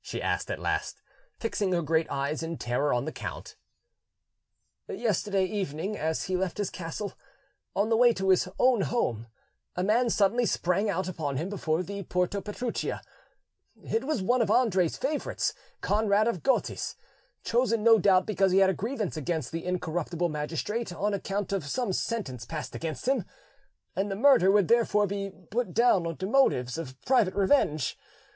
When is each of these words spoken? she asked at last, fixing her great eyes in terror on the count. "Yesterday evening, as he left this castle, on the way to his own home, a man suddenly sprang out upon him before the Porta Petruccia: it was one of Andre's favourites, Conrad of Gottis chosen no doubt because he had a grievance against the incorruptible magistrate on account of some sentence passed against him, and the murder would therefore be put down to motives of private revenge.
she 0.00 0.22
asked 0.22 0.52
at 0.52 0.60
last, 0.60 1.02
fixing 1.40 1.72
her 1.72 1.82
great 1.82 2.08
eyes 2.08 2.44
in 2.44 2.56
terror 2.56 2.94
on 2.94 3.06
the 3.06 3.10
count. 3.12 3.56
"Yesterday 4.88 5.46
evening, 5.46 5.98
as 5.98 6.26
he 6.26 6.36
left 6.36 6.58
this 6.58 6.70
castle, 6.70 7.14
on 7.74 7.88
the 7.88 7.96
way 7.96 8.12
to 8.12 8.28
his 8.28 8.48
own 8.60 8.82
home, 8.82 9.26
a 9.74 9.82
man 9.82 10.08
suddenly 10.08 10.46
sprang 10.46 10.88
out 10.88 11.08
upon 11.08 11.38
him 11.38 11.48
before 11.48 11.82
the 11.82 12.04
Porta 12.04 12.40
Petruccia: 12.40 13.02
it 13.82 14.04
was 14.04 14.22
one 14.22 14.40
of 14.40 14.48
Andre's 14.48 14.96
favourites, 14.96 15.52
Conrad 15.80 16.28
of 16.28 16.44
Gottis 16.44 16.94
chosen 17.42 17.82
no 17.82 17.98
doubt 17.98 18.26
because 18.26 18.52
he 18.52 18.58
had 18.58 18.70
a 18.70 18.74
grievance 18.74 19.16
against 19.16 19.50
the 19.50 19.64
incorruptible 19.64 20.28
magistrate 20.28 20.92
on 20.92 21.12
account 21.12 21.52
of 21.52 21.66
some 21.66 21.92
sentence 21.92 22.44
passed 22.46 22.76
against 22.76 23.08
him, 23.08 23.24
and 23.96 24.08
the 24.08 24.14
murder 24.14 24.52
would 24.52 24.68
therefore 24.68 25.08
be 25.08 25.32
put 25.50 25.74
down 25.74 26.16
to 26.18 26.26
motives 26.28 26.78
of 26.78 26.94
private 27.02 27.34
revenge. 27.34 27.98